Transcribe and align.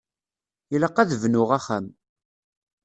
Ilaq 0.73 0.95
ad 0.97 1.07
d-bnuɣ 1.11 1.49
axxam. 1.57 1.85